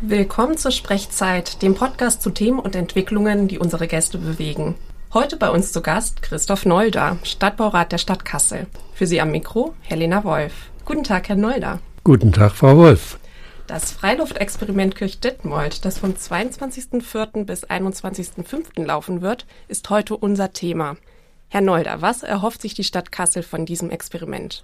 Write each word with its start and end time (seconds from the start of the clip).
Willkommen 0.00 0.56
zur 0.56 0.70
Sprechzeit, 0.70 1.60
dem 1.60 1.74
Podcast 1.74 2.22
zu 2.22 2.30
Themen 2.30 2.60
und 2.60 2.76
Entwicklungen, 2.76 3.48
die 3.48 3.58
unsere 3.58 3.88
Gäste 3.88 4.18
bewegen. 4.18 4.76
Heute 5.12 5.36
bei 5.36 5.50
uns 5.50 5.72
zu 5.72 5.82
Gast 5.82 6.22
Christoph 6.22 6.66
Nolder, 6.66 7.18
Stadtbaurat 7.24 7.90
der 7.90 7.98
Stadt 7.98 8.24
Kassel. 8.24 8.68
Für 8.94 9.08
Sie 9.08 9.20
am 9.20 9.32
Mikro 9.32 9.74
Helena 9.80 10.22
Wolf. 10.22 10.52
Guten 10.84 11.02
Tag, 11.02 11.28
Herr 11.28 11.34
Nolder. 11.34 11.80
Guten 12.04 12.30
Tag, 12.30 12.52
Frau 12.52 12.76
Wolf. 12.76 13.18
Das 13.66 13.90
Freiluftexperiment 13.90 14.94
Kirch-Detmold, 14.94 15.84
das 15.84 15.98
vom 15.98 16.12
22.04. 16.12 17.44
bis 17.44 17.66
21.05. 17.66 18.84
laufen 18.84 19.20
wird, 19.20 19.46
ist 19.66 19.90
heute 19.90 20.16
unser 20.16 20.52
Thema. 20.52 20.96
Herr 21.48 21.60
Nolder, 21.62 22.02
was 22.02 22.22
erhofft 22.22 22.62
sich 22.62 22.74
die 22.74 22.84
Stadt 22.84 23.10
Kassel 23.10 23.42
von 23.42 23.66
diesem 23.66 23.90
Experiment? 23.90 24.62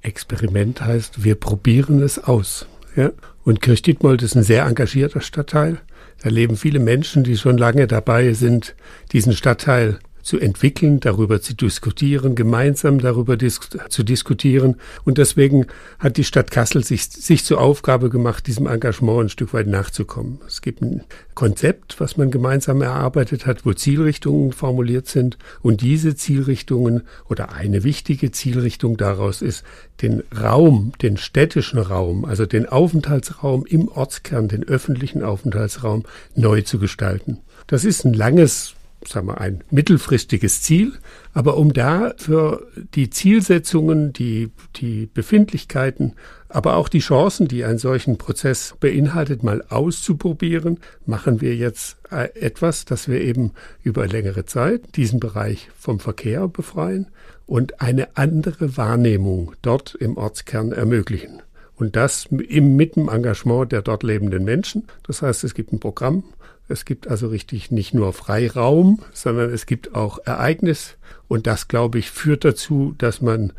Experiment 0.00 0.80
heißt, 0.80 1.22
wir 1.22 1.34
probieren 1.34 2.00
es 2.02 2.18
aus. 2.18 2.66
Ja? 2.96 3.12
Und 3.44 3.62
Kirchdietmold 3.62 4.22
ist 4.22 4.34
ein 4.34 4.42
sehr 4.42 4.64
engagierter 4.64 5.20
Stadtteil. 5.20 5.78
Da 6.22 6.28
leben 6.28 6.56
viele 6.56 6.78
Menschen, 6.78 7.24
die 7.24 7.36
schon 7.36 7.56
lange 7.56 7.86
dabei 7.86 8.32
sind, 8.34 8.74
diesen 9.12 9.32
Stadtteil 9.32 9.98
zu 10.30 10.38
entwickeln, 10.38 11.00
darüber 11.00 11.42
zu 11.42 11.56
diskutieren, 11.56 12.36
gemeinsam 12.36 13.00
darüber 13.00 13.36
dis 13.36 13.58
zu 13.88 14.04
diskutieren. 14.04 14.76
Und 15.04 15.18
deswegen 15.18 15.66
hat 15.98 16.18
die 16.18 16.24
Stadt 16.24 16.52
Kassel 16.52 16.84
sich, 16.84 17.06
sich 17.06 17.44
zur 17.44 17.60
Aufgabe 17.60 18.10
gemacht, 18.10 18.46
diesem 18.46 18.68
Engagement 18.68 19.22
ein 19.22 19.28
Stück 19.28 19.52
weit 19.54 19.66
nachzukommen. 19.66 20.38
Es 20.46 20.62
gibt 20.62 20.82
ein 20.82 21.02
Konzept, 21.34 21.98
was 21.98 22.16
man 22.16 22.30
gemeinsam 22.30 22.80
erarbeitet 22.80 23.44
hat, 23.44 23.66
wo 23.66 23.72
Zielrichtungen 23.72 24.52
formuliert 24.52 25.08
sind. 25.08 25.36
Und 25.62 25.80
diese 25.80 26.14
Zielrichtungen 26.14 27.02
oder 27.28 27.52
eine 27.52 27.82
wichtige 27.82 28.30
Zielrichtung 28.30 28.96
daraus 28.96 29.42
ist, 29.42 29.64
den 30.00 30.22
Raum, 30.40 30.92
den 31.02 31.16
städtischen 31.16 31.80
Raum, 31.80 32.24
also 32.24 32.46
den 32.46 32.68
Aufenthaltsraum 32.68 33.66
im 33.66 33.88
Ortskern, 33.88 34.46
den 34.46 34.62
öffentlichen 34.62 35.24
Aufenthaltsraum 35.24 36.04
neu 36.36 36.62
zu 36.62 36.78
gestalten. 36.78 37.38
Das 37.66 37.84
ist 37.84 38.04
ein 38.04 38.14
langes 38.14 38.76
sagen 39.06 39.28
wir, 39.28 39.40
ein 39.40 39.64
mittelfristiges 39.70 40.62
Ziel. 40.62 40.92
Aber 41.32 41.56
um 41.56 41.72
da 41.72 42.12
für 42.16 42.66
die 42.94 43.10
Zielsetzungen, 43.10 44.12
die, 44.12 44.50
die 44.76 45.06
Befindlichkeiten, 45.06 46.14
aber 46.48 46.76
auch 46.76 46.88
die 46.88 46.98
Chancen, 46.98 47.46
die 47.48 47.64
ein 47.64 47.78
solchen 47.78 48.18
Prozess 48.18 48.74
beinhaltet, 48.80 49.42
mal 49.42 49.62
auszuprobieren, 49.68 50.78
machen 51.06 51.40
wir 51.40 51.54
jetzt 51.54 51.96
äh, 52.10 52.28
etwas, 52.38 52.84
dass 52.84 53.08
wir 53.08 53.20
eben 53.20 53.52
über 53.82 54.06
längere 54.06 54.44
Zeit 54.44 54.96
diesen 54.96 55.20
Bereich 55.20 55.68
vom 55.78 56.00
Verkehr 56.00 56.48
befreien 56.48 57.06
und 57.46 57.80
eine 57.80 58.16
andere 58.16 58.76
Wahrnehmung 58.76 59.52
dort 59.62 59.94
im 59.94 60.16
Ortskern 60.16 60.72
ermöglichen. 60.72 61.42
Und 61.76 61.96
das 61.96 62.26
im, 62.26 62.76
mit 62.76 62.96
dem 62.96 63.08
Engagement 63.08 63.72
der 63.72 63.80
dort 63.80 64.02
lebenden 64.02 64.44
Menschen. 64.44 64.86
Das 65.06 65.22
heißt, 65.22 65.44
es 65.44 65.54
gibt 65.54 65.72
ein 65.72 65.80
Programm, 65.80 66.24
es 66.70 66.84
gibt 66.84 67.08
also 67.08 67.28
richtig 67.28 67.70
nicht 67.70 67.94
nur 67.94 68.12
Freiraum, 68.12 69.00
sondern 69.12 69.52
es 69.52 69.66
gibt 69.66 69.94
auch 69.94 70.18
Ereignis. 70.24 70.96
Und 71.28 71.46
das, 71.46 71.68
glaube 71.68 71.98
ich, 71.98 72.10
führt 72.10 72.44
dazu, 72.44 72.94
dass 72.98 73.20
man 73.20 73.52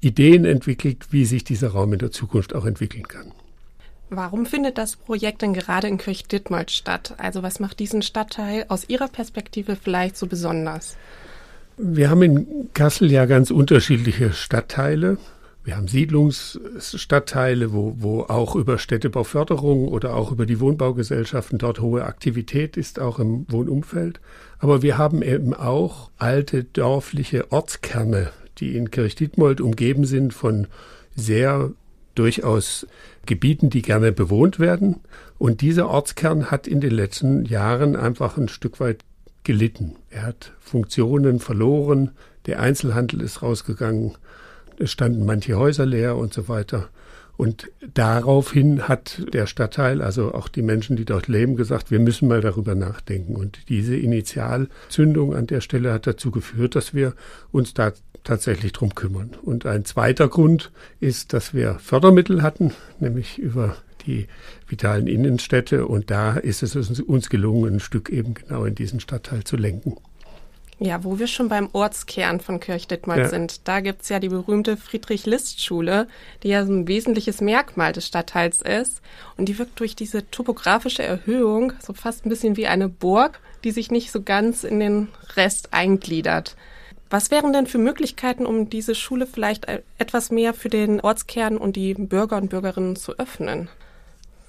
Ideen 0.00 0.44
entwickelt, 0.44 1.08
wie 1.10 1.24
sich 1.24 1.44
dieser 1.44 1.68
Raum 1.70 1.92
in 1.92 1.98
der 1.98 2.10
Zukunft 2.10 2.54
auch 2.54 2.64
entwickeln 2.64 3.06
kann. 3.06 3.32
Warum 4.10 4.44
findet 4.44 4.76
das 4.76 4.96
Projekt 4.96 5.40
denn 5.42 5.54
gerade 5.54 5.88
in 5.88 5.96
Kirchditmold 5.96 6.70
statt? 6.70 7.14
Also 7.16 7.42
was 7.42 7.60
macht 7.60 7.78
diesen 7.80 8.02
Stadtteil 8.02 8.66
aus 8.68 8.88
Ihrer 8.88 9.08
Perspektive 9.08 9.76
vielleicht 9.76 10.16
so 10.18 10.26
besonders? 10.26 10.96
Wir 11.78 12.10
haben 12.10 12.22
in 12.22 12.68
Kassel 12.74 13.10
ja 13.10 13.24
ganz 13.24 13.50
unterschiedliche 13.50 14.32
Stadtteile. 14.32 15.16
Wir 15.64 15.76
haben 15.76 15.86
Siedlungsstadtteile, 15.86 17.72
wo, 17.72 17.94
wo 17.98 18.22
auch 18.22 18.56
über 18.56 18.78
Städtebauförderung 18.78 19.86
oder 19.86 20.16
auch 20.16 20.32
über 20.32 20.44
die 20.44 20.58
Wohnbaugesellschaften 20.58 21.58
dort 21.58 21.80
hohe 21.80 22.04
Aktivität 22.04 22.76
ist, 22.76 22.98
auch 22.98 23.20
im 23.20 23.46
Wohnumfeld. 23.48 24.20
Aber 24.58 24.82
wir 24.82 24.98
haben 24.98 25.22
eben 25.22 25.54
auch 25.54 26.10
alte 26.18 26.64
dörfliche 26.64 27.52
Ortskerne, 27.52 28.30
die 28.58 28.76
in 28.76 28.90
Kirchdietmold 28.90 29.60
umgeben 29.60 30.04
sind 30.04 30.34
von 30.34 30.66
sehr 31.14 31.70
durchaus 32.16 32.86
Gebieten, 33.26 33.70
die 33.70 33.82
gerne 33.82 34.10
bewohnt 34.10 34.58
werden. 34.58 34.96
Und 35.38 35.60
dieser 35.60 35.88
Ortskern 35.88 36.50
hat 36.50 36.66
in 36.66 36.80
den 36.80 36.92
letzten 36.92 37.44
Jahren 37.44 37.94
einfach 37.94 38.36
ein 38.36 38.48
Stück 38.48 38.80
weit 38.80 39.04
gelitten. 39.44 39.96
Er 40.10 40.22
hat 40.24 40.52
Funktionen 40.58 41.38
verloren, 41.38 42.10
der 42.46 42.60
Einzelhandel 42.60 43.20
ist 43.20 43.42
rausgegangen, 43.42 44.16
es 44.82 44.90
standen 44.90 45.24
manche 45.24 45.56
Häuser 45.56 45.86
leer 45.86 46.16
und 46.16 46.34
so 46.34 46.48
weiter. 46.48 46.88
Und 47.36 47.70
daraufhin 47.94 48.88
hat 48.88 49.22
der 49.32 49.46
Stadtteil, 49.46 50.02
also 50.02 50.34
auch 50.34 50.48
die 50.48 50.62
Menschen, 50.62 50.96
die 50.96 51.04
dort 51.04 51.28
leben, 51.28 51.56
gesagt, 51.56 51.90
wir 51.90 51.98
müssen 51.98 52.28
mal 52.28 52.40
darüber 52.40 52.74
nachdenken. 52.74 53.36
Und 53.36 53.68
diese 53.68 53.96
Initialzündung 53.96 55.34
an 55.34 55.46
der 55.46 55.60
Stelle 55.60 55.92
hat 55.92 56.06
dazu 56.06 56.30
geführt, 56.30 56.76
dass 56.76 56.94
wir 56.94 57.14
uns 57.50 57.74
da 57.74 57.92
tatsächlich 58.22 58.72
drum 58.72 58.94
kümmern. 58.94 59.30
Und 59.42 59.66
ein 59.66 59.84
zweiter 59.84 60.28
Grund 60.28 60.70
ist, 61.00 61.32
dass 61.32 61.54
wir 61.54 61.78
Fördermittel 61.80 62.42
hatten, 62.42 62.72
nämlich 63.00 63.38
über 63.38 63.76
die 64.06 64.26
vitalen 64.68 65.06
Innenstädte. 65.06 65.86
Und 65.86 66.10
da 66.10 66.34
ist 66.34 66.62
es 66.62 66.76
uns 67.00 67.30
gelungen, 67.30 67.76
ein 67.76 67.80
Stück 67.80 68.10
eben 68.10 68.34
genau 68.34 68.64
in 68.64 68.74
diesen 68.74 69.00
Stadtteil 69.00 69.42
zu 69.44 69.56
lenken. 69.56 69.96
Ja, 70.78 71.04
wo 71.04 71.18
wir 71.18 71.28
schon 71.28 71.48
beim 71.48 71.68
Ortskern 71.72 72.40
von 72.40 72.58
Kirchditmold 72.58 73.18
ja. 73.18 73.28
sind, 73.28 73.68
da 73.68 73.80
gibt's 73.80 74.08
ja 74.08 74.18
die 74.18 74.28
berühmte 74.28 74.76
Friedrich-List-Schule, 74.76 76.08
die 76.42 76.48
ja 76.48 76.66
so 76.66 76.72
ein 76.72 76.88
wesentliches 76.88 77.40
Merkmal 77.40 77.92
des 77.92 78.06
Stadtteils 78.06 78.62
ist. 78.62 79.00
Und 79.36 79.48
die 79.48 79.58
wirkt 79.58 79.78
durch 79.78 79.94
diese 79.94 80.28
topografische 80.30 81.04
Erhöhung 81.04 81.72
so 81.80 81.92
fast 81.92 82.26
ein 82.26 82.30
bisschen 82.30 82.56
wie 82.56 82.66
eine 82.66 82.88
Burg, 82.88 83.38
die 83.62 83.70
sich 83.70 83.90
nicht 83.90 84.10
so 84.10 84.22
ganz 84.22 84.64
in 84.64 84.80
den 84.80 85.08
Rest 85.36 85.72
eingliedert. 85.72 86.56
Was 87.10 87.30
wären 87.30 87.52
denn 87.52 87.66
für 87.66 87.78
Möglichkeiten, 87.78 88.46
um 88.46 88.70
diese 88.70 88.94
Schule 88.94 89.26
vielleicht 89.26 89.66
etwas 89.98 90.30
mehr 90.30 90.54
für 90.54 90.70
den 90.70 91.00
Ortskern 91.00 91.58
und 91.58 91.76
die 91.76 91.92
Bürger 91.94 92.38
und 92.38 92.48
Bürgerinnen 92.48 92.96
zu 92.96 93.18
öffnen? 93.18 93.68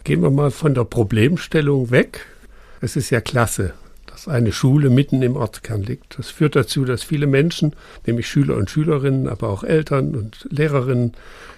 Gehen 0.04 0.22
wir 0.22 0.32
mal 0.32 0.50
von 0.50 0.74
der 0.74 0.86
Problemstellung 0.86 1.92
weg. 1.92 2.26
Es 2.82 2.96
ist 2.96 3.10
ja 3.10 3.22
klasse, 3.22 3.74
dass 4.14 4.28
eine 4.28 4.52
Schule 4.52 4.92
mitten 4.92 5.24
im 5.24 5.36
Ortskern 5.36 5.82
liegt. 5.82 6.20
Das 6.20 6.30
führt 6.30 6.56
dazu, 6.56 6.86
dass 6.86 7.02
viele 7.02 7.26
Menschen, 7.26 7.76
nämlich 8.06 8.28
Schüler 8.28 8.56
und 8.58 8.70
Schülerinnen, 8.70 9.28
aber 9.28 9.50
auch 9.50 9.64
Eltern 9.64 10.14
und 10.14 10.48
Lehrerinnen, 10.52 11.14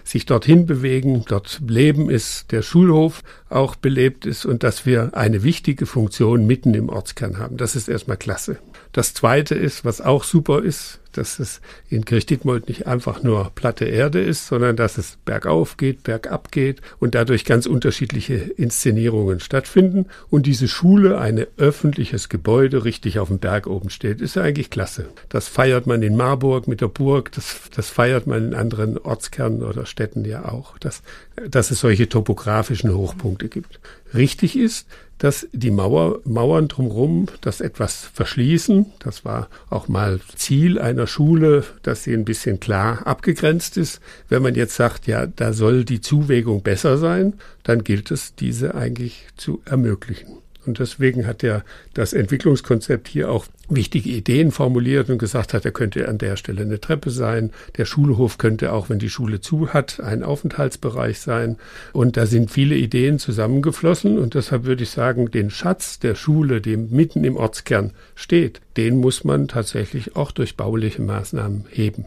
sich 0.06 0.26
dorthin 0.26 0.66
bewegen, 0.66 1.26
dort 1.28 1.60
leben 1.68 2.10
ist, 2.10 2.54
der 2.54 2.62
Schulhof 2.62 3.24
auch 3.50 3.76
belebt 3.76 4.26
ist 4.26 4.46
und 4.46 4.64
dass 4.64 4.86
wir 4.86 5.10
eine 5.18 5.44
wichtige 5.44 5.86
Funktion 5.86 6.48
mitten 6.48 6.74
im 6.76 6.88
Ortskern 6.88 7.40
haben. 7.40 7.58
Das 7.58 7.76
ist 7.76 7.90
erstmal 7.90 8.18
klasse. 8.18 8.58
Das 8.94 9.14
Zweite 9.14 9.56
ist, 9.56 9.84
was 9.84 10.00
auch 10.00 10.24
super 10.24 10.64
ist, 10.64 11.02
dass 11.18 11.40
es 11.40 11.62
in 11.90 12.06
Kirchditmold 12.06 12.68
nicht 12.68 12.88
einfach 12.88 13.24
nur 13.24 13.52
platte 13.56 13.86
Erde 13.86 14.22
ist, 14.22 14.48
sondern 14.48 14.76
dass 14.76 14.98
es 14.98 15.18
bergauf 15.26 15.78
geht, 15.78 16.04
bergab 16.04 16.52
geht 16.52 16.82
und 17.00 17.16
dadurch 17.16 17.46
ganz 17.46 17.66
unterschiedliche 17.66 18.36
Inszenierungen 18.36 19.40
stattfinden. 19.40 20.08
Und 20.30 20.46
diese 20.46 20.68
Schule, 20.68 21.18
ein 21.20 21.46
öffentliches 21.58 22.30
Gebäude, 22.30 22.86
richtig 22.86 23.20
auf 23.20 23.30
dem 23.30 23.40
Berg 23.40 23.68
oben 23.68 23.90
steht, 23.90 24.22
ist 24.22 24.36
ja 24.36 24.44
eigentlich 24.44 24.70
klasse. 24.70 25.08
Das 25.30 25.48
feiert 25.48 25.88
man 25.88 26.02
in 26.02 26.16
Marburg 26.16 26.68
mit 26.68 26.82
der 26.82 26.88
Burg, 26.88 27.32
das, 27.32 27.62
das 27.76 27.90
feiert 27.90 28.28
man 28.28 28.48
in 28.48 28.54
anderen 28.54 28.98
Ortskernen 28.98 29.64
oder 29.64 29.86
Städten 29.86 30.26
ja 30.26 30.46
auch, 30.46 30.78
dass, 30.80 31.02
dass 31.50 31.72
es 31.72 31.80
solche 31.80 32.10
topografischen 32.10 32.94
Hochpunkte 32.94 33.50
gibt. 33.50 33.80
Richtig 34.14 34.58
ist, 34.58 34.88
dass 35.18 35.48
die 35.54 35.72
Mauer, 35.72 36.20
Mauern 36.26 36.68
drumherum 36.68 37.28
das 37.42 37.62
etwas 37.62 38.10
verschließen. 38.14 38.88
Das 39.00 39.26
war 39.26 39.50
auch 39.70 39.88
mal 39.88 40.20
Ziel 40.36 40.80
einer 40.80 41.08
Schule, 41.08 41.64
dass 41.84 42.04
sie 42.04 42.14
ein 42.14 42.26
bisschen 42.26 42.60
klar 42.60 43.06
abgegrenzt 43.08 43.78
ist. 43.78 44.02
Wenn 44.30 44.44
man 44.44 44.56
jetzt 44.56 44.76
sagt, 44.76 45.08
ja, 45.08 45.26
da 45.26 45.54
soll 45.54 45.86
die 45.86 46.02
Zuwägung 46.02 46.64
besser 46.64 46.98
sein, 46.98 47.36
dann 47.64 47.84
gilt 47.84 48.12
es, 48.12 48.36
diese 48.36 48.76
eigentlich 48.76 49.28
zu 49.38 49.62
ermöglichen. 49.66 50.45
Und 50.68 50.80
deswegen 50.80 51.28
hat 51.28 51.44
er 51.44 51.64
das 51.94 52.14
Entwicklungskonzept 52.14 53.08
hier 53.08 53.32
auch 53.32 53.46
wichtige 53.70 54.10
Ideen 54.10 54.52
formuliert 54.52 55.10
und 55.10 55.18
gesagt 55.18 55.54
hat, 55.54 55.66
er 55.66 55.72
könnte 55.72 56.08
an 56.08 56.18
der 56.18 56.36
Stelle 56.38 56.62
eine 56.62 56.80
Treppe 56.80 57.10
sein. 57.10 57.52
Der 57.78 57.86
Schulhof 57.86 58.38
könnte 58.38 58.72
auch, 58.74 58.90
wenn 58.90 59.00
die 59.00 59.10
Schule 59.10 59.42
zu 59.42 59.74
hat, 59.74 60.00
ein 60.00 60.24
Aufenthaltsbereich 60.24 61.20
sein. 61.20 61.58
Und 61.94 62.18
da 62.18 62.26
sind 62.26 62.52
viele 62.52 62.76
Ideen 62.76 63.20
zusammengeflossen. 63.20 64.18
Und 64.18 64.34
deshalb 64.34 64.66
würde 64.66 64.84
ich 64.84 64.90
sagen, 64.90 65.32
den 65.32 65.50
Schatz 65.50 66.00
der 66.00 66.16
Schule, 66.16 66.62
der 66.62 66.78
mitten 66.78 67.24
im 67.24 67.38
Ortskern 67.38 67.92
steht, 68.16 68.62
den 68.78 68.98
muss 68.98 69.24
man 69.24 69.48
tatsächlich 69.48 70.16
auch 70.16 70.32
durch 70.32 70.56
bauliche 70.56 71.02
Maßnahmen 71.02 71.66
heben. 71.70 72.06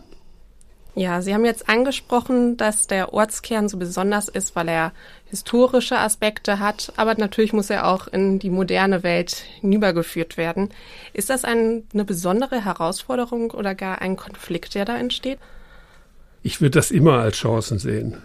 Ja, 0.98 1.22
Sie 1.22 1.32
haben 1.32 1.44
jetzt 1.44 1.68
angesprochen, 1.68 2.56
dass 2.56 2.88
der 2.88 3.14
Ortskern 3.14 3.68
so 3.68 3.76
besonders 3.76 4.28
ist, 4.28 4.56
weil 4.56 4.66
er 4.68 4.90
historische 5.26 5.96
Aspekte 5.96 6.58
hat, 6.58 6.92
aber 6.96 7.14
natürlich 7.14 7.52
muss 7.52 7.70
er 7.70 7.86
auch 7.86 8.08
in 8.08 8.40
die 8.40 8.50
moderne 8.50 9.04
Welt 9.04 9.44
hinübergeführt 9.60 10.36
werden. 10.36 10.70
Ist 11.12 11.30
das 11.30 11.44
ein, 11.44 11.84
eine 11.94 12.04
besondere 12.04 12.64
Herausforderung 12.64 13.52
oder 13.52 13.76
gar 13.76 14.00
ein 14.00 14.16
Konflikt, 14.16 14.74
der 14.74 14.84
da 14.86 14.98
entsteht? 14.98 15.38
Ich 16.42 16.60
würde 16.60 16.72
das 16.72 16.90
immer 16.90 17.20
als 17.20 17.36
Chancen 17.36 17.78
sehen. 17.78 18.16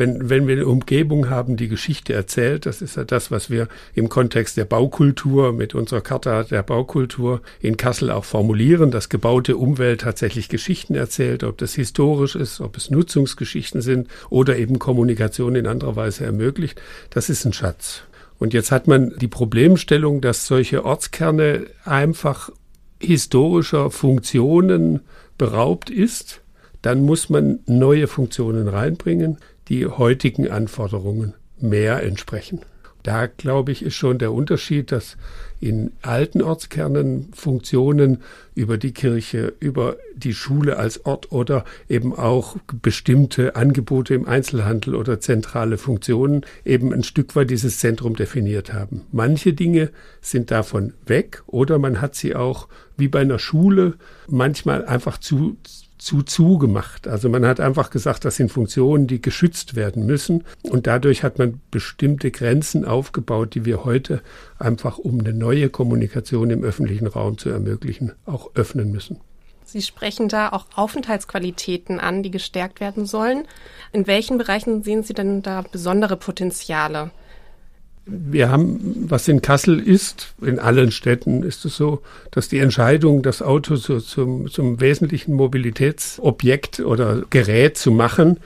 Wenn, 0.00 0.30
wenn 0.30 0.48
wir 0.48 0.56
eine 0.56 0.66
Umgebung 0.66 1.28
haben, 1.28 1.58
die 1.58 1.68
Geschichte 1.68 2.14
erzählt, 2.14 2.64
das 2.64 2.80
ist 2.80 2.96
ja 2.96 3.04
das, 3.04 3.30
was 3.30 3.50
wir 3.50 3.68
im 3.94 4.08
Kontext 4.08 4.56
der 4.56 4.64
Baukultur 4.64 5.52
mit 5.52 5.74
unserer 5.74 6.00
Charta 6.00 6.42
der 6.42 6.62
Baukultur 6.62 7.42
in 7.60 7.76
Kassel 7.76 8.10
auch 8.10 8.24
formulieren, 8.24 8.90
dass 8.90 9.10
gebaute 9.10 9.58
Umwelt 9.58 10.00
tatsächlich 10.00 10.48
Geschichten 10.48 10.94
erzählt, 10.94 11.44
ob 11.44 11.58
das 11.58 11.74
historisch 11.74 12.34
ist, 12.34 12.62
ob 12.62 12.78
es 12.78 12.90
Nutzungsgeschichten 12.90 13.82
sind 13.82 14.08
oder 14.30 14.56
eben 14.56 14.78
Kommunikation 14.78 15.54
in 15.54 15.66
anderer 15.66 15.96
Weise 15.96 16.24
ermöglicht. 16.24 16.80
Das 17.10 17.28
ist 17.28 17.44
ein 17.44 17.52
Schatz. 17.52 18.02
Und 18.38 18.54
jetzt 18.54 18.72
hat 18.72 18.88
man 18.88 19.14
die 19.18 19.28
Problemstellung, 19.28 20.22
dass 20.22 20.46
solche 20.46 20.86
Ortskerne 20.86 21.66
einfach 21.84 22.50
historischer 22.98 23.90
Funktionen 23.90 25.00
beraubt 25.36 25.90
ist. 25.90 26.40
Dann 26.80 27.02
muss 27.02 27.28
man 27.28 27.60
neue 27.66 28.06
Funktionen 28.06 28.66
reinbringen 28.66 29.36
die 29.70 29.86
heutigen 29.86 30.50
Anforderungen 30.50 31.34
mehr 31.58 32.02
entsprechen. 32.02 32.60
Da, 33.02 33.26
glaube 33.26 33.72
ich, 33.72 33.82
ist 33.82 33.94
schon 33.94 34.18
der 34.18 34.32
Unterschied, 34.32 34.92
dass 34.92 35.16
in 35.58 35.92
alten 36.02 36.42
Ortskernen 36.42 37.30
Funktionen 37.32 38.22
über 38.54 38.76
die 38.76 38.92
Kirche, 38.92 39.54
über 39.58 39.96
die 40.14 40.34
Schule 40.34 40.76
als 40.76 41.06
Ort 41.06 41.32
oder 41.32 41.64
eben 41.88 42.14
auch 42.14 42.56
bestimmte 42.82 43.56
Angebote 43.56 44.14
im 44.14 44.26
Einzelhandel 44.26 44.94
oder 44.94 45.18
zentrale 45.20 45.78
Funktionen 45.78 46.44
eben 46.64 46.92
ein 46.92 47.02
Stück 47.02 47.36
weit 47.36 47.48
dieses 47.48 47.78
Zentrum 47.78 48.16
definiert 48.16 48.74
haben. 48.74 49.06
Manche 49.12 49.54
Dinge 49.54 49.90
sind 50.20 50.50
davon 50.50 50.92
weg 51.06 51.42
oder 51.46 51.78
man 51.78 52.02
hat 52.02 52.14
sie 52.14 52.36
auch 52.36 52.68
wie 52.98 53.08
bei 53.08 53.20
einer 53.20 53.38
Schule 53.38 53.94
manchmal 54.28 54.84
einfach 54.84 55.16
zu 55.16 55.56
zu 56.00 56.22
zugemacht. 56.22 57.06
Also 57.06 57.28
man 57.28 57.46
hat 57.46 57.60
einfach 57.60 57.90
gesagt, 57.90 58.24
das 58.24 58.36
sind 58.36 58.50
Funktionen, 58.50 59.06
die 59.06 59.20
geschützt 59.20 59.76
werden 59.76 60.06
müssen. 60.06 60.44
Und 60.62 60.86
dadurch 60.86 61.22
hat 61.22 61.38
man 61.38 61.60
bestimmte 61.70 62.30
Grenzen 62.30 62.84
aufgebaut, 62.84 63.54
die 63.54 63.64
wir 63.64 63.84
heute 63.84 64.22
einfach, 64.58 64.98
um 64.98 65.20
eine 65.20 65.34
neue 65.34 65.68
Kommunikation 65.68 66.50
im 66.50 66.64
öffentlichen 66.64 67.06
Raum 67.06 67.38
zu 67.38 67.50
ermöglichen, 67.50 68.12
auch 68.24 68.50
öffnen 68.54 68.90
müssen. 68.90 69.20
Sie 69.64 69.82
sprechen 69.82 70.28
da 70.28 70.48
auch 70.48 70.66
Aufenthaltsqualitäten 70.74 72.00
an, 72.00 72.24
die 72.24 72.32
gestärkt 72.32 72.80
werden 72.80 73.06
sollen. 73.06 73.46
In 73.92 74.08
welchen 74.08 74.36
Bereichen 74.36 74.82
sehen 74.82 75.04
Sie 75.04 75.14
denn 75.14 75.42
da 75.42 75.62
besondere 75.62 76.16
Potenziale? 76.16 77.12
Wir 78.06 78.50
haben, 78.50 79.06
was 79.08 79.28
in 79.28 79.42
Kassel 79.42 79.78
ist, 79.78 80.34
in 80.40 80.58
allen 80.58 80.90
Städten 80.90 81.42
ist 81.42 81.64
es 81.64 81.76
so, 81.76 82.02
dass 82.30 82.48
die 82.48 82.58
Entscheidung, 82.58 83.22
das 83.22 83.42
Auto 83.42 83.76
so 83.76 84.00
zum, 84.00 84.50
zum 84.50 84.80
wesentlichen 84.80 85.34
Mobilitätsobjekt 85.34 86.80
oder 86.80 87.22
Gerät 87.30 87.76
zu 87.76 87.90
machen, 87.90 88.38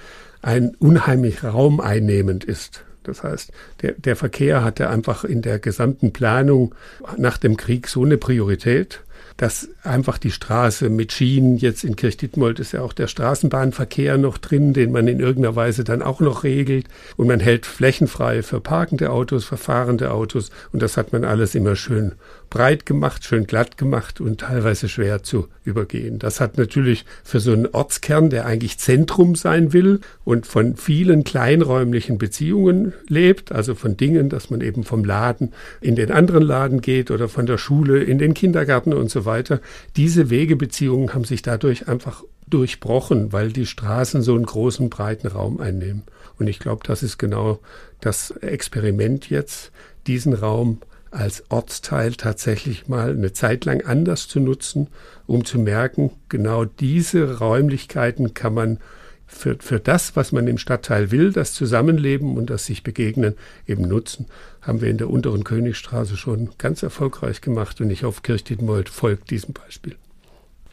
ein 0.43 0.75
unheimlich 0.79 1.43
raumeinnehmend 1.45 2.45
ist. 2.45 2.85
Das 3.05 3.23
heißt, 3.23 3.53
der, 3.83 3.93
der 3.93 4.17
Verkehr 4.17 4.65
hatte 4.65 4.91
einfach 4.91 5.25
in 5.25 5.43
der 5.43 5.59
gesamten 5.59 6.13
Planung 6.13 6.75
nach 7.17 7.39
dem 7.39 7.57
Krieg 7.57 7.89
so 7.89 8.05
eine 8.05 8.19
Priorität, 8.19 9.01
dass 9.37 9.69
einfach 9.83 10.19
die 10.19 10.31
Straße 10.31 10.89
mit 10.91 11.13
Schienen, 11.13 11.57
jetzt 11.57 11.83
in 11.83 11.97
Kirchdittmold 11.97 12.61
ist 12.61 12.73
ja 12.73 12.83
auch 12.83 12.93
der 12.93 13.09
Straßenbahnverkehr 13.09 14.17
noch 14.17 14.39
drin, 14.39 14.75
den 14.75 14.93
man 14.93 15.09
in 15.09 15.19
irgendeiner 15.19 15.57
Weise 15.57 15.83
dann 15.83 16.03
auch 16.03 16.21
noch 16.21 16.45
regelt. 16.45 16.87
Und 17.17 17.27
man 17.27 17.41
hält 17.41 17.67
flächenfrei 17.67 18.43
für 18.43 18.61
parkende 18.61 19.11
Autos, 19.11 19.45
für 19.45 19.57
fahrende 19.57 20.13
Autos. 20.13 20.51
Und 20.73 20.83
das 20.83 20.97
hat 20.97 21.13
man 21.13 21.25
alles 21.25 21.55
immer 21.55 21.75
schön 21.75 22.13
breit 22.55 22.87
gemacht, 22.87 23.25
schön 23.25 23.49
glatt 23.49 23.77
gemacht 23.79 24.21
und 24.21 24.43
teilweise 24.43 24.89
schwer 24.89 25.25
zu 25.25 25.49
übergehen. 25.65 26.21
Das 26.21 26.41
hat 26.41 26.57
natürlich 26.57 27.05
für 27.25 27.41
so 27.41 27.53
einen 27.53 27.67
Ortskern, 27.67 28.31
der 28.31 28.47
eigentlich 28.47 28.79
Zentrum 28.79 29.35
sein 29.35 29.73
will 29.73 29.99
und 30.23 30.47
von 30.47 30.77
vielen 30.77 31.25
kleinräumlichen 31.25 32.17
Beziehungen 32.17 32.93
lebt, 33.09 33.51
also 33.51 33.75
von 33.75 33.97
Dingen, 33.97 34.29
dass 34.29 34.51
man 34.51 34.61
eben 34.61 34.85
vom 34.85 35.05
Laden 35.05 35.53
in 35.81 35.97
den 35.97 36.13
anderen 36.13 36.45
Laden 36.45 36.81
geht 36.81 37.11
oder 37.11 37.29
von 37.29 37.47
der 37.47 37.59
Schule 37.59 38.05
in 38.05 38.19
den 38.19 38.35
Kindergarten 38.35 38.93
und 38.93 39.11
weiter. 39.25 39.61
Diese 39.97 40.31
Wegebeziehungen 40.31 41.15
haben 41.15 41.25
sich 41.25 41.43
dadurch 41.43 41.89
einfach 41.89 42.25
durchbrochen, 42.49 43.33
weil 43.33 43.53
die 43.53 43.67
Straßen 43.67 44.23
so 44.23 44.35
einen 44.35 44.47
großen, 44.47 44.91
breiten 44.91 45.29
Raum 45.29 45.61
einnehmen. 45.61 46.03
Und 46.39 46.47
ich 46.47 46.59
glaube, 46.59 46.83
das 46.87 47.03
ist 47.03 47.19
genau 47.19 47.59
das 48.01 48.31
Experiment 48.31 49.31
jetzt, 49.31 49.73
diesen 50.07 50.35
Raum 50.35 50.79
als 51.11 51.45
Ortsteil 51.49 52.15
tatsächlich 52.15 52.89
mal 52.89 53.11
eine 53.11 53.33
Zeit 53.33 53.65
lang 53.65 53.83
anders 53.83 54.27
zu 54.27 54.41
nutzen, 54.41 54.89
um 55.27 55.45
zu 55.45 55.59
merken, 55.59 56.11
genau 56.29 56.65
diese 56.65 57.39
Räumlichkeiten 57.39 58.35
kann 58.35 58.53
man 58.53 58.79
für, 59.27 59.57
für 59.61 59.81
das, 59.81 60.17
was 60.17 60.33
man 60.33 60.47
im 60.47 60.59
Stadtteil 60.59 61.11
will, 61.11 61.33
das 61.33 61.55
Zusammenleben 61.55 62.37
und 62.37 62.51
das 62.51 62.67
sich 62.67 62.83
begegnen, 62.83 63.35
eben 63.67 63.89
nutzen. 63.89 64.27
Haben 64.63 64.81
wir 64.81 64.89
in 64.89 64.99
der 64.99 65.11
unteren 65.11 65.45
Königstraße 65.45 66.17
schon 66.17 66.51
ganz 66.59 66.83
erfolgreich 66.83 67.41
gemacht 67.41 67.81
und 67.81 67.91
ich 67.91 68.05
hoffe, 68.05 68.23
Kirchdietmold 68.23 68.89
folgt 68.89 69.31
diesem 69.31 69.55
Beispiel. 69.55 69.97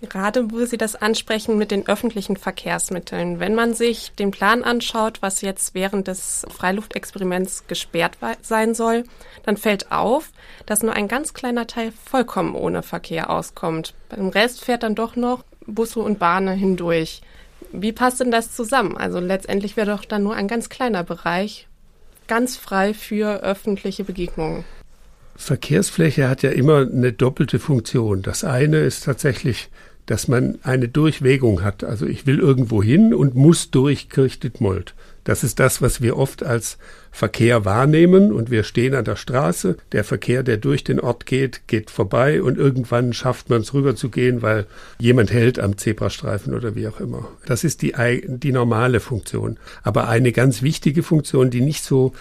Gerade 0.10 0.52
wo 0.52 0.66
Sie 0.66 0.78
das 0.78 0.96
ansprechen 0.96 1.60
mit 1.60 1.70
den 1.70 1.88
öffentlichen 1.88 2.36
Verkehrsmitteln. 2.36 3.40
Wenn 3.40 3.54
man 3.54 3.76
sich 3.76 4.12
den 4.14 4.32
Plan 4.32 4.64
anschaut, 4.64 5.22
was 5.22 5.42
jetzt 5.42 5.76
während 5.76 6.08
des 6.08 6.44
Freiluftexperiments 6.50 7.68
gesperrt 7.68 8.18
sein 8.42 8.74
soll, 8.74 9.04
dann 9.44 9.58
fällt 9.58 9.92
auf, 9.92 10.32
dass 10.66 10.82
nur 10.82 10.94
ein 10.94 11.08
ganz 11.08 11.36
kleiner 11.36 11.68
Teil 11.68 11.92
vollkommen 11.92 12.56
ohne 12.56 12.82
Verkehr 12.82 13.30
auskommt. 13.30 13.94
Beim 14.10 14.30
Rest 14.30 14.66
fährt 14.66 14.82
dann 14.82 14.96
doch 14.96 15.16
noch 15.16 15.44
Busse 15.68 16.00
und 16.00 16.18
Bahnen 16.18 16.58
hindurch. 16.58 17.22
Wie 17.74 17.92
passt 17.92 18.20
denn 18.20 18.32
das 18.32 18.56
zusammen? 18.56 18.98
Also 18.98 19.20
letztendlich 19.20 19.78
wäre 19.78 19.92
doch 19.92 20.06
dann 20.06 20.24
nur 20.24 20.36
ein 20.36 20.48
ganz 20.48 20.70
kleiner 20.70 21.04
Bereich 21.04 21.68
ganz 22.28 22.56
frei 22.56 22.94
für 22.94 23.44
öffentliche 23.44 24.06
Begegnungen. 24.06 24.64
Verkehrsfläche 25.36 26.30
hat 26.30 26.44
ja 26.44 26.52
immer 26.52 26.88
eine 26.90 27.12
doppelte 27.12 27.60
Funktion. 27.60 28.22
Das 28.22 28.44
eine 28.44 28.78
ist 28.80 29.04
tatsächlich 29.04 29.70
dass 30.06 30.28
man 30.28 30.60
eine 30.64 30.88
Durchwägung 30.88 31.64
hat. 31.64 31.84
Also 31.84 32.06
ich 32.06 32.26
will 32.26 32.40
irgendwo 32.40 32.82
hin 32.82 33.14
und 33.14 33.36
muss 33.36 33.72
durch 33.72 34.10
Kirchdittmold. 34.10 34.94
Das 35.24 35.44
ist 35.44 35.60
das, 35.60 35.82
was 35.82 36.02
wir 36.02 36.18
oft 36.18 36.44
als 36.44 36.78
Verkehr 37.12 37.64
wahrnehmen 37.66 38.32
und 38.32 38.50
wir 38.50 38.64
stehen 38.64 38.96
an 38.96 39.06
der 39.06 39.16
Straße. 39.16 39.78
Der 39.92 40.04
Verkehr, 40.04 40.42
der 40.42 40.58
durch 40.58 40.84
den 40.84 41.00
Ort 41.00 41.26
geht, 41.26 41.68
geht 41.68 41.92
vorbei 41.92 42.42
und 42.42 42.58
irgendwann 42.58 43.14
schafft 43.14 43.50
man 43.50 43.62
es 43.62 43.74
rüber 43.74 43.96
zu 43.96 44.10
gehen, 44.10 44.42
weil 44.42 44.66
jemand 44.98 45.32
hält 45.32 45.60
am 45.60 45.78
Zebrastreifen 45.78 46.56
oder 46.56 46.76
wie 46.76 46.88
auch 46.88 47.00
immer. 47.00 47.28
Das 47.46 47.64
ist 47.64 47.84
die, 47.84 47.94
die 48.28 48.52
normale 48.52 49.00
Funktion. 49.00 49.58
Aber 49.84 50.08
eine 50.08 50.32
ganz 50.32 50.64
wichtige 50.64 51.04
Funktion, 51.04 51.52
die 51.52 51.62
nicht 51.62 51.84
so 51.84 52.14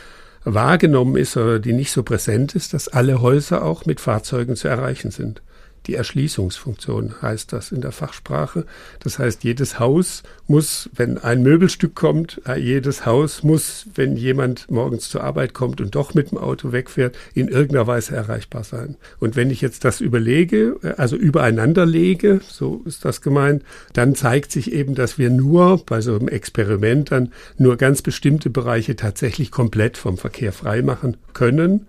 wahrgenommen 0.44 1.16
ist 1.16 1.36
oder 1.36 1.58
die 1.58 1.72
nicht 1.72 1.92
so 1.92 2.02
präsent 2.02 2.54
ist, 2.54 2.74
dass 2.74 2.88
alle 2.88 3.20
Häuser 3.20 3.64
auch 3.64 3.86
mit 3.86 4.00
Fahrzeugen 4.00 4.56
zu 4.56 4.68
erreichen 4.68 5.10
sind. 5.10 5.42
Die 5.86 5.94
Erschließungsfunktion 5.94 7.22
heißt 7.22 7.52
das 7.52 7.72
in 7.72 7.80
der 7.80 7.92
Fachsprache. 7.92 8.66
Das 9.00 9.18
heißt, 9.18 9.44
jedes 9.44 9.78
Haus 9.78 10.22
muss, 10.46 10.90
wenn 10.94 11.16
ein 11.18 11.42
Möbelstück 11.42 11.94
kommt, 11.94 12.40
äh, 12.46 12.60
jedes 12.60 13.06
Haus 13.06 13.42
muss, 13.42 13.86
wenn 13.94 14.16
jemand 14.16 14.70
morgens 14.70 15.08
zur 15.08 15.24
Arbeit 15.24 15.54
kommt 15.54 15.80
und 15.80 15.94
doch 15.94 16.12
mit 16.12 16.30
dem 16.30 16.38
Auto 16.38 16.72
wegfährt, 16.72 17.16
in 17.34 17.48
irgendeiner 17.48 17.86
Weise 17.86 18.14
erreichbar 18.14 18.64
sein. 18.64 18.96
Und 19.18 19.36
wenn 19.36 19.50
ich 19.50 19.60
jetzt 19.60 19.84
das 19.84 20.00
überlege, 20.00 20.76
äh, 20.82 20.94
also 20.96 21.16
übereinander 21.16 21.86
lege, 21.86 22.40
so 22.46 22.82
ist 22.84 23.04
das 23.04 23.22
gemeint, 23.22 23.62
dann 23.94 24.14
zeigt 24.14 24.52
sich 24.52 24.72
eben, 24.72 24.94
dass 24.94 25.18
wir 25.18 25.30
nur 25.30 25.78
bei 25.86 26.00
so 26.02 26.14
einem 26.14 26.28
Experiment 26.28 27.10
dann 27.10 27.32
nur 27.56 27.76
ganz 27.76 28.02
bestimmte 28.02 28.50
Bereiche 28.50 28.96
tatsächlich 28.96 29.50
komplett 29.50 29.96
vom 29.96 30.18
Verkehr 30.18 30.52
freimachen 30.52 31.16
können 31.32 31.86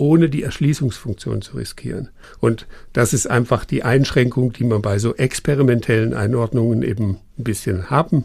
ohne 0.00 0.30
die 0.30 0.42
Erschließungsfunktion 0.42 1.42
zu 1.42 1.56
riskieren. 1.56 2.08
Und 2.40 2.66
das 2.92 3.12
ist 3.12 3.28
einfach 3.28 3.64
die 3.64 3.84
Einschränkung, 3.84 4.52
die 4.52 4.64
man 4.64 4.82
bei 4.82 4.98
so 4.98 5.14
experimentellen 5.14 6.14
Einordnungen 6.14 6.82
eben 6.82 7.18
ein 7.38 7.44
bisschen 7.44 7.90
haben 7.90 8.24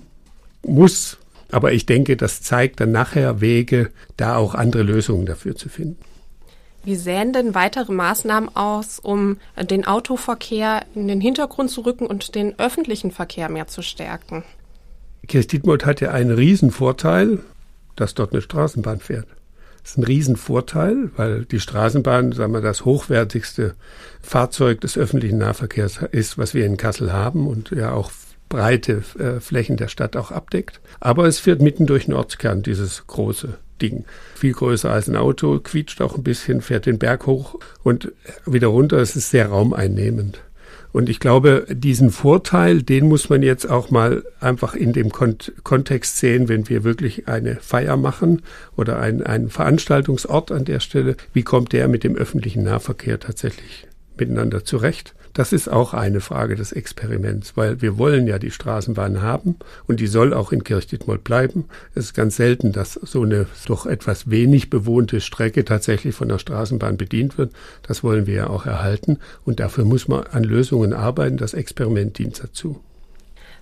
muss. 0.66 1.18
Aber 1.52 1.74
ich 1.74 1.86
denke, 1.86 2.18
das 2.18 2.42
zeigt 2.42 2.80
dann 2.80 2.92
nachher 2.92 3.42
Wege, 3.42 3.92
da 4.18 4.38
auch 4.38 4.56
andere 4.56 4.84
Lösungen 4.84 5.26
dafür 5.26 5.56
zu 5.56 5.70
finden. 5.70 5.98
Wie 6.86 6.96
sähen 6.96 7.34
denn 7.34 7.56
weitere 7.56 7.92
Maßnahmen 7.92 8.56
aus, 8.56 9.00
um 9.00 9.38
den 9.70 9.86
Autoverkehr 9.86 10.86
in 10.94 11.08
den 11.08 11.20
Hintergrund 11.20 11.72
zu 11.72 11.82
rücken 11.82 12.06
und 12.06 12.36
den 12.36 12.58
öffentlichen 12.60 13.12
Verkehr 13.12 13.50
mehr 13.50 13.68
zu 13.68 13.82
stärken? 13.82 14.44
Kirchdietmold 15.28 15.86
hat 15.86 16.02
ja 16.02 16.12
einen 16.12 16.32
Riesenvorteil, 16.32 17.40
dass 17.96 18.14
dort 18.14 18.34
eine 18.34 18.42
Straßenbahn 18.42 19.00
fährt. 19.00 19.28
Das 19.86 19.92
ist 19.92 19.98
ein 20.00 20.04
Riesenvorteil, 20.04 21.12
weil 21.16 21.46
die 21.46 21.60
Straßenbahn, 21.60 22.32
sagen 22.32 22.54
wir, 22.54 22.62
das 22.62 22.86
hochwertigste 22.86 23.76
Fahrzeug 24.20 24.82
des 24.82 24.98
öffentlichen 24.98 25.38
Nahverkehrs 25.38 26.00
ist, 26.12 26.40
was 26.40 26.56
wir 26.56 26.66
in 26.66 26.76
Kassel 26.76 27.14
haben 27.14 27.46
und 27.46 27.70
ja 27.70 27.92
auch 27.92 28.10
breite 28.50 29.04
äh, 29.20 29.40
Flächen 29.40 29.78
der 29.78 29.88
Stadt 29.88 30.18
auch 30.18 30.32
abdeckt. 30.32 30.82
Aber 31.00 31.28
es 31.28 31.38
fährt 31.38 31.62
mitten 31.62 31.86
durch 31.86 32.06
den 32.06 32.16
Ortskern, 32.16 32.64
dieses 32.64 33.06
große 33.06 33.60
Ding. 33.80 34.06
Viel 34.34 34.54
größer 34.54 34.90
als 34.90 35.08
ein 35.08 35.16
Auto, 35.16 35.60
quietscht 35.60 36.02
auch 36.02 36.18
ein 36.18 36.24
bisschen, 36.24 36.62
fährt 36.62 36.88
den 36.88 36.98
Berg 36.98 37.28
hoch 37.28 37.60
und 37.84 38.12
wieder 38.48 38.70
runter. 38.70 38.98
Es 38.98 39.16
ist 39.16 39.30
sehr 39.30 39.50
raumeinnehmend. 39.50 40.42
Und 40.96 41.10
ich 41.10 41.20
glaube, 41.20 41.66
diesen 41.70 42.10
Vorteil, 42.10 42.82
den 42.82 43.10
muss 43.10 43.28
man 43.28 43.44
jetzt 43.44 43.70
auch 43.70 43.92
mal 43.92 44.24
einfach 44.40 44.76
in 44.76 44.94
dem 44.94 45.12
Kont 45.12 45.52
Kontext 45.64 46.20
sehen, 46.20 46.48
wenn 46.48 46.70
wir 46.70 46.86
wirklich 46.86 47.28
eine 47.28 47.58
Feier 47.58 47.98
machen 47.98 48.44
oder 48.78 48.98
einen, 48.98 49.22
einen 49.22 49.50
Veranstaltungsort 49.50 50.54
an 50.54 50.64
der 50.64 50.80
Stelle. 50.80 51.18
Wie 51.34 51.44
kommt 51.44 51.74
der 51.74 51.90
mit 51.90 52.06
dem 52.06 52.16
öffentlichen 52.16 52.64
Nahverkehr 52.64 53.20
tatsächlich 53.20 53.88
miteinander 54.18 54.64
zurecht? 54.64 55.15
Das 55.36 55.52
ist 55.52 55.68
auch 55.68 55.94
eine 55.94 56.22
Frage 56.22 56.56
des 56.56 56.72
Experiments, 56.72 57.58
weil 57.58 57.82
wir 57.82 57.98
wollen 57.98 58.26
ja 58.26 58.40
die 58.40 58.52
Straßenbahn 58.52 59.22
haben 59.22 59.58
und 59.86 60.00
die 60.00 60.08
soll 60.08 60.34
auch 60.34 60.54
in 60.54 60.64
Kirchdittmold 60.64 61.26
bleiben. 61.26 61.66
Es 61.94 62.06
ist 62.06 62.14
ganz 62.14 62.38
selten, 62.38 62.72
dass 62.72 62.94
so 62.94 63.24
eine 63.24 63.46
doch 63.68 63.86
etwas 63.86 64.30
wenig 64.30 64.70
bewohnte 64.70 65.20
Strecke 65.20 65.66
tatsächlich 65.66 66.16
von 66.16 66.30
der 66.30 66.40
Straßenbahn 66.40 66.96
bedient 66.96 67.38
wird. 67.38 67.52
Das 67.84 68.02
wollen 68.02 68.28
wir 68.28 68.34
ja 68.34 68.48
auch 68.48 68.66
erhalten 68.66 69.20
und 69.44 69.60
dafür 69.60 69.84
muss 69.84 70.08
man 70.08 70.24
an 70.24 70.46
Lösungen 70.46 70.94
arbeiten. 70.94 71.36
Das 71.36 71.54
Experiment 71.54 72.18
dient 72.18 72.42
dazu. 72.42 72.80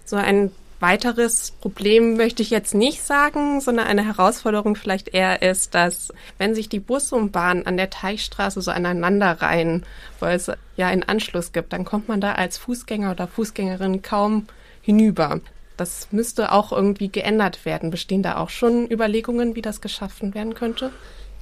So 0.06 0.18
ein 0.18 0.52
weiteres 0.84 1.52
Problem 1.62 2.18
möchte 2.18 2.44
ich 2.44 2.50
jetzt 2.50 2.76
nicht 2.76 3.02
sagen, 3.02 3.62
sondern 3.62 3.88
eine 3.88 4.06
Herausforderung 4.06 4.76
vielleicht 4.76 5.08
eher 5.08 5.42
ist, 5.42 5.74
dass 5.74 6.14
wenn 6.38 6.54
sich 6.54 6.68
die 6.68 6.82
Busse 6.82 7.16
und 7.16 7.32
Bahnen 7.32 7.66
an 7.66 7.78
der 7.78 7.90
Teichstraße 7.90 8.62
so 8.62 8.70
aneinander 8.70 9.42
reihen, 9.42 9.86
weil 10.20 10.36
es 10.36 10.52
ja 10.76 10.88
einen 10.88 11.04
Anschluss 11.04 11.54
gibt, 11.54 11.72
dann 11.72 11.86
kommt 11.86 12.10
man 12.10 12.20
da 12.20 12.34
als 12.34 12.58
Fußgänger 12.58 13.12
oder 13.12 13.28
Fußgängerin 13.28 14.02
kaum 14.02 14.46
hinüber. 14.82 15.40
Das 15.78 16.10
müsste 16.12 16.52
auch 16.52 16.72
irgendwie 16.72 17.10
geändert 17.10 17.66
werden. 17.66 17.90
Bestehen 17.90 18.22
da 18.22 18.38
auch 18.38 18.50
schon 18.50 18.92
Überlegungen, 18.92 19.56
wie 19.56 19.62
das 19.62 19.80
geschaffen 19.80 20.36
werden 20.36 20.54
könnte? 20.54 20.92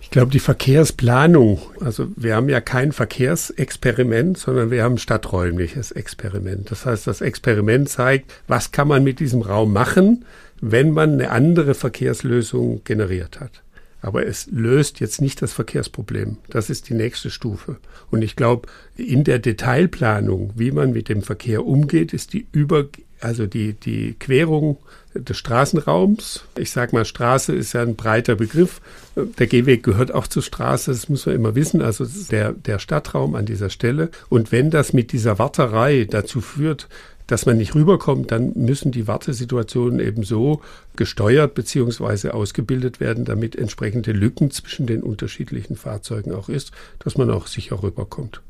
Ich 0.02 0.10
glaube, 0.10 0.32
die 0.32 0.40
Verkehrsplanung, 0.40 1.62
also 1.80 2.08
wir 2.18 2.36
haben 2.36 2.50
ja 2.50 2.60
kein 2.60 2.92
Verkehrsexperiment, 2.92 4.38
sondern 4.38 4.72
wir 4.72 4.84
haben 4.84 4.96
ein 4.96 4.98
stadträumliches 4.98 5.92
Experiment. 5.92 6.70
Das 6.70 6.86
heißt, 6.86 7.08
das 7.08 7.22
Experiment 7.22 7.88
zeigt, 7.88 8.34
was 8.48 8.72
kann 8.72 8.88
man 8.88 9.04
mit 9.04 9.20
diesem 9.20 9.42
Raum 9.42 9.72
machen, 9.72 10.26
wenn 10.60 10.92
man 10.92 11.14
eine 11.14 11.32
andere 11.32 11.76
Verkehrslösung 11.76 12.82
generiert 12.84 13.40
hat. 13.40 13.62
Aber 14.02 14.26
es 14.26 14.48
löst 14.48 15.00
jetzt 15.00 15.22
nicht 15.22 15.42
das 15.42 15.54
Verkehrsproblem. 15.54 16.38
Das 16.50 16.70
ist 16.70 16.90
die 16.90 16.96
nächste 16.96 17.30
Stufe. 17.30 17.78
Und 18.10 18.24
ich 18.24 18.36
glaube, 18.36 18.68
in 18.98 19.24
der 19.24 19.40
Detailplanung, 19.40 20.54
wie 20.56 20.72
man 20.72 20.92
mit 20.92 21.08
dem 21.08 21.22
Verkehr 21.22 21.66
umgeht, 21.66 22.12
ist 22.12 22.34
die 22.34 22.48
über, 22.52 22.88
also 23.22 23.48
die, 23.48 23.74
die 23.74 24.16
Querung 24.20 24.78
des 25.14 25.38
Straßenraums. 25.38 26.46
Ich 26.58 26.72
sage 26.72 26.96
mal, 26.96 27.06
Straße 27.06 27.54
ist 27.54 27.74
ja 27.74 27.82
ein 27.82 27.96
breiter 27.96 28.36
Begriff. 28.36 28.82
Der 29.16 29.48
Gehweg 29.48 29.84
gehört 29.84 30.14
auch 30.14 30.28
zur 30.28 30.42
Straße, 30.42 30.92
das 30.92 31.10
muss 31.10 31.26
man 31.26 31.36
immer 31.36 31.56
wissen. 31.56 31.82
Also 31.82 32.06
der, 32.32 32.54
der 32.54 32.80
Stadtraum 32.80 33.36
an 33.36 33.46
dieser 33.46 33.70
Stelle. 33.70 34.10
Und 34.30 34.52
wenn 34.52 34.72
das 34.72 34.94
mit 34.94 35.12
dieser 35.12 35.38
Warterei 35.40 36.08
dazu 36.10 36.42
führt, 36.42 36.88
dass 37.28 37.46
man 37.46 37.58
nicht 37.58 37.76
rüberkommt, 37.76 38.32
dann 38.32 38.52
müssen 38.56 38.92
die 38.92 39.08
Wartesituationen 39.08 40.00
eben 40.00 40.24
so 40.24 40.62
gesteuert 40.98 41.56
bzw. 41.56 42.30
ausgebildet 42.30 43.00
werden, 43.00 43.24
damit 43.24 43.56
entsprechende 43.56 44.12
Lücken 44.12 44.52
zwischen 44.52 44.86
den 44.86 45.02
unterschiedlichen 45.02 45.78
Fahrzeugen 45.78 46.34
auch 46.34 46.50
ist, 46.50 46.72
dass 47.00 47.18
man 47.18 47.30
auch 47.30 47.48
sicher 47.48 47.82
rüberkommt. 47.82 48.42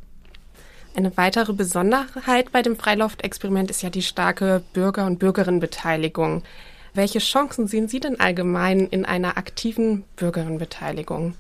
Eine 0.94 1.16
weitere 1.16 1.54
Besonderheit 1.54 2.52
bei 2.52 2.62
dem 2.62 2.76
Freiluftexperiment 2.76 3.70
ist 3.70 3.82
ja 3.82 3.90
die 3.90 4.02
starke 4.02 4.62
Bürger- 4.74 5.06
und 5.06 5.20
Bürgerinnenbeteiligung. 5.20 6.44
Welche 6.94 7.20
Chancen 7.20 7.68
sehen 7.68 7.88
Sie 7.88 8.02
denn 8.02 8.20
allgemein 8.20 8.88
in 8.88 9.06
einer 9.06 9.38
aktiven 9.38 10.04
Bürgerinnenbeteiligung? 10.18 11.36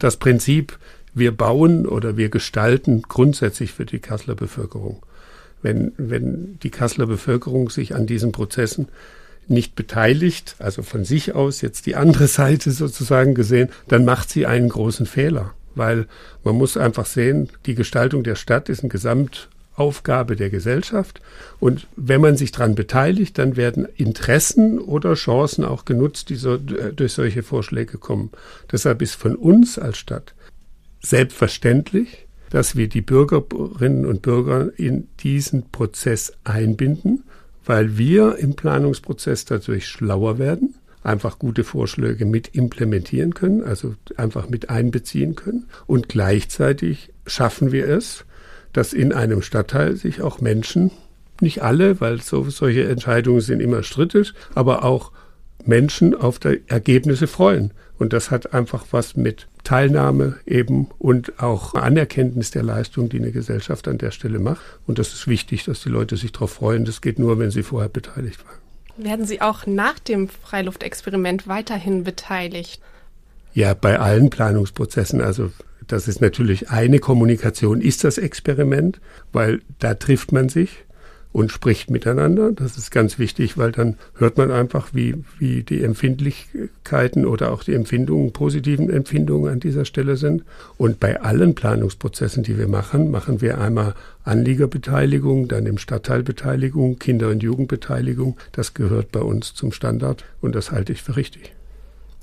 Das 0.00 0.16
Prinzip, 0.16 0.78
wir 1.14 1.30
bauen 1.30 1.86
oder 1.86 2.16
wir 2.16 2.28
gestalten 2.28 3.02
grundsätzlich 3.02 3.72
für 3.72 3.86
die 3.86 4.00
Kasseler 4.00 4.34
Bevölkerung. 4.34 5.00
Wenn, 5.62 5.92
wenn 5.96 6.58
die 6.62 6.70
Kasseler 6.70 7.06
Bevölkerung 7.06 7.70
sich 7.70 7.94
an 7.94 8.06
diesen 8.06 8.32
Prozessen 8.32 8.88
nicht 9.46 9.76
beteiligt, 9.76 10.56
also 10.58 10.82
von 10.82 11.04
sich 11.04 11.36
aus 11.36 11.60
jetzt 11.60 11.86
die 11.86 11.94
andere 11.94 12.26
Seite 12.26 12.72
sozusagen 12.72 13.34
gesehen, 13.34 13.70
dann 13.86 14.04
macht 14.04 14.28
sie 14.30 14.44
einen 14.44 14.68
großen 14.68 15.06
Fehler 15.06 15.54
weil 15.76 16.06
man 16.42 16.56
muss 16.56 16.76
einfach 16.76 17.06
sehen, 17.06 17.48
die 17.66 17.74
Gestaltung 17.74 18.24
der 18.24 18.34
Stadt 18.34 18.68
ist 18.68 18.80
eine 18.80 18.88
Gesamtaufgabe 18.88 20.36
der 20.36 20.50
Gesellschaft 20.50 21.20
und 21.60 21.86
wenn 21.96 22.20
man 22.20 22.36
sich 22.36 22.52
daran 22.52 22.74
beteiligt, 22.74 23.38
dann 23.38 23.56
werden 23.56 23.86
Interessen 23.96 24.78
oder 24.78 25.14
Chancen 25.14 25.64
auch 25.64 25.84
genutzt, 25.84 26.30
die 26.30 26.36
so, 26.36 26.56
durch 26.56 27.12
solche 27.12 27.42
Vorschläge 27.42 27.98
kommen. 27.98 28.30
Deshalb 28.72 29.02
ist 29.02 29.14
von 29.14 29.36
uns 29.36 29.78
als 29.78 29.98
Stadt 29.98 30.34
selbstverständlich, 31.00 32.26
dass 32.50 32.76
wir 32.76 32.88
die 32.88 33.02
Bürgerinnen 33.02 34.06
und 34.06 34.22
Bürger 34.22 34.70
in 34.76 35.08
diesen 35.20 35.70
Prozess 35.70 36.32
einbinden, 36.44 37.24
weil 37.64 37.98
wir 37.98 38.36
im 38.38 38.54
Planungsprozess 38.54 39.44
dadurch 39.44 39.88
schlauer 39.88 40.38
werden 40.38 40.74
einfach 41.06 41.38
gute 41.38 41.64
Vorschläge 41.64 42.26
mit 42.26 42.54
implementieren 42.54 43.34
können, 43.34 43.62
also 43.62 43.94
einfach 44.16 44.48
mit 44.48 44.70
einbeziehen 44.70 45.34
können. 45.34 45.66
Und 45.86 46.08
gleichzeitig 46.08 47.12
schaffen 47.26 47.72
wir 47.72 47.88
es, 47.88 48.24
dass 48.72 48.92
in 48.92 49.12
einem 49.12 49.42
Stadtteil 49.42 49.96
sich 49.96 50.20
auch 50.20 50.40
Menschen, 50.40 50.90
nicht 51.40 51.62
alle, 51.62 52.00
weil 52.00 52.20
so, 52.20 52.48
solche 52.48 52.88
Entscheidungen 52.88 53.40
sind 53.40 53.60
immer 53.60 53.82
strittig, 53.82 54.32
aber 54.54 54.84
auch 54.84 55.12
Menschen 55.64 56.14
auf 56.14 56.38
die 56.38 56.62
Ergebnisse 56.66 57.26
freuen. 57.26 57.72
Und 57.98 58.12
das 58.12 58.30
hat 58.30 58.52
einfach 58.52 58.86
was 58.90 59.16
mit 59.16 59.48
Teilnahme 59.64 60.36
eben 60.46 60.88
und 60.98 61.40
auch 61.42 61.74
Anerkenntnis 61.74 62.50
der 62.50 62.62
Leistung, 62.62 63.08
die 63.08 63.18
eine 63.18 63.32
Gesellschaft 63.32 63.88
an 63.88 63.98
der 63.98 64.10
Stelle 64.10 64.38
macht. 64.38 64.62
Und 64.86 64.98
das 64.98 65.12
ist 65.14 65.26
wichtig, 65.26 65.64
dass 65.64 65.82
die 65.82 65.88
Leute 65.88 66.16
sich 66.16 66.32
darauf 66.32 66.52
freuen. 66.52 66.84
Das 66.84 67.00
geht 67.00 67.18
nur, 67.18 67.38
wenn 67.38 67.50
sie 67.50 67.62
vorher 67.62 67.88
beteiligt 67.88 68.44
waren. 68.46 68.65
Werden 68.96 69.26
Sie 69.26 69.40
auch 69.40 69.66
nach 69.66 69.98
dem 69.98 70.28
Freiluftexperiment 70.28 71.46
weiterhin 71.46 72.04
beteiligt? 72.04 72.80
Ja, 73.52 73.74
bei 73.74 73.98
allen 73.98 74.30
Planungsprozessen. 74.30 75.20
Also 75.20 75.50
das 75.86 76.08
ist 76.08 76.20
natürlich 76.20 76.70
eine 76.70 76.98
Kommunikation, 76.98 77.80
ist 77.80 78.04
das 78.04 78.18
Experiment, 78.18 79.00
weil 79.32 79.60
da 79.78 79.94
trifft 79.94 80.32
man 80.32 80.48
sich 80.48 80.84
und 81.36 81.52
spricht 81.52 81.90
miteinander. 81.90 82.50
Das 82.50 82.78
ist 82.78 82.90
ganz 82.90 83.18
wichtig, 83.18 83.58
weil 83.58 83.70
dann 83.70 83.96
hört 84.14 84.38
man 84.38 84.50
einfach, 84.50 84.94
wie, 84.94 85.22
wie 85.38 85.62
die 85.64 85.84
Empfindlichkeiten 85.84 87.26
oder 87.26 87.52
auch 87.52 87.62
die 87.62 87.74
Empfindungen, 87.74 88.32
positiven 88.32 88.88
Empfindungen 88.88 89.52
an 89.52 89.60
dieser 89.60 89.84
Stelle 89.84 90.16
sind. 90.16 90.44
Und 90.78 90.98
bei 90.98 91.20
allen 91.20 91.54
Planungsprozessen, 91.54 92.42
die 92.42 92.56
wir 92.56 92.68
machen, 92.68 93.10
machen 93.10 93.42
wir 93.42 93.60
einmal 93.60 93.92
Anliegerbeteiligung, 94.24 95.46
dann 95.46 95.66
im 95.66 95.76
Stadtteilbeteiligung, 95.76 96.98
Kinder- 96.98 97.28
und 97.28 97.42
Jugendbeteiligung. 97.42 98.38
Das 98.52 98.72
gehört 98.72 99.12
bei 99.12 99.20
uns 99.20 99.52
zum 99.52 99.72
Standard 99.72 100.24
und 100.40 100.54
das 100.54 100.70
halte 100.70 100.94
ich 100.94 101.02
für 101.02 101.16
richtig. 101.16 101.52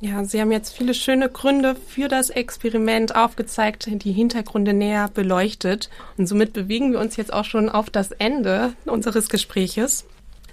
Ja, 0.04 0.26
Sie 0.26 0.42
haben 0.42 0.52
jetzt 0.52 0.76
viele 0.76 0.94
schöne 0.94 1.30
Gründe 1.30 1.78
für 1.78 2.10
das 2.10 2.30
Experiment 2.30 3.16
aufgezeigt, 3.16 3.88
die 3.90 4.12
Hintergründe 4.12 4.74
näher 4.74 5.08
beleuchtet. 5.08 5.90
Und 6.18 6.28
somit 6.28 6.52
bewegen 6.52 6.92
wir 6.92 7.00
uns 7.00 7.16
jetzt 7.16 7.32
auch 7.32 7.46
schon 7.46 7.70
auf 7.70 7.90
das 7.90 8.12
Ende 8.12 8.74
unseres 8.84 9.30
Gespräches. 9.30 10.04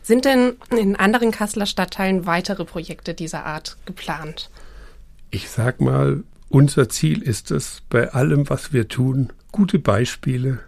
Sind 0.02 0.25
denn 0.25 0.52
in 0.71 0.95
anderen 0.95 1.33
Kasseler 1.33 1.66
Stadtteilen 1.66 2.26
weitere 2.26 2.64
Projekte 2.64 3.12
dieser 3.12 3.45
Art 3.45 3.76
geplant? 3.87 4.50
Ich 5.33 5.50
sag 5.50 5.80
mal, 5.80 6.23
unser 6.49 6.88
Ziel 6.88 7.21
ist 7.21 7.50
es, 7.50 7.83
bei 7.90 8.12
allem, 8.12 8.49
was 8.49 8.73
wir 8.73 8.87
tun, 8.87 9.33
gute 9.50 9.80
Beispiele 9.80 10.61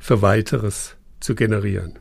für 0.00 0.20
weiteres 0.20 0.96
zu 1.20 1.36
generieren. 1.36 2.00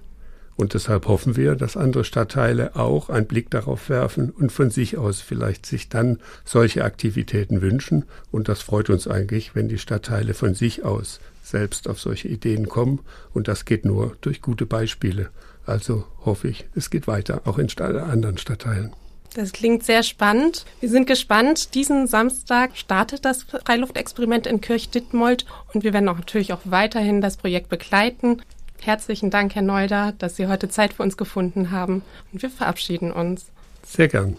Und 0.57 0.73
deshalb 0.73 1.07
hoffen 1.07 1.35
wir, 1.35 1.55
dass 1.55 1.75
andere 1.75 2.05
Stadtteile 2.05 2.75
auch 2.75 3.09
einen 3.09 3.27
Blick 3.27 3.49
darauf 3.49 3.89
werfen 3.89 4.29
und 4.29 4.51
von 4.51 4.69
sich 4.69 4.97
aus 4.97 5.19
vielleicht 5.21 5.65
sich 5.65 5.89
dann 5.89 6.19
solche 6.45 6.85
Aktivitäten 6.85 7.61
wünschen. 7.61 8.05
Und 8.31 8.47
das 8.47 8.61
freut 8.61 8.89
uns 8.89 9.07
eigentlich, 9.07 9.53
wenn 9.53 9.67
die 9.67 9.77
Stadtteile 9.77 10.33
von 10.33 10.53
sich 10.53 10.83
aus 10.83 11.19
selbst 11.43 11.89
auf 11.89 11.99
solche 11.99 12.27
Ideen 12.27 12.69
kommen. 12.69 13.01
Und 13.33 13.47
das 13.47 13.65
geht 13.65 13.85
nur 13.85 14.15
durch 14.21 14.41
gute 14.41 14.65
Beispiele. 14.65 15.29
Also 15.65 16.05
hoffe 16.23 16.47
ich, 16.47 16.65
es 16.75 16.89
geht 16.89 17.07
weiter, 17.07 17.41
auch 17.45 17.57
in 17.57 17.69
anderen 17.77 18.37
Stadtteilen. 18.37 18.93
Das 19.33 19.51
klingt 19.51 19.83
sehr 19.83 20.03
spannend. 20.03 20.65
Wir 20.79 20.89
sind 20.89 21.07
gespannt. 21.07 21.75
Diesen 21.75 22.07
Samstag 22.07 22.77
startet 22.77 23.25
das 23.25 23.43
Freiluftexperiment 23.43 24.47
in 24.47 24.61
Kirch-Dittmold 24.61 25.45
und 25.73 25.83
wir 25.83 25.91
werden 25.91 26.07
auch 26.07 26.17
natürlich 26.17 26.53
auch 26.53 26.61
weiterhin 26.63 27.19
das 27.19 27.35
Projekt 27.35 27.67
begleiten. 27.67 28.41
Herzlichen 28.81 29.29
Dank, 29.29 29.55
Herr 29.55 29.61
Neuder, 29.61 30.13
dass 30.17 30.35
Sie 30.35 30.47
heute 30.47 30.69
Zeit 30.69 30.93
für 30.93 31.03
uns 31.03 31.17
gefunden 31.17 31.71
haben. 31.71 32.03
Und 32.31 32.41
wir 32.41 32.49
verabschieden 32.49 33.11
uns. 33.11 33.47
Sehr 33.83 34.07
gern. 34.07 34.37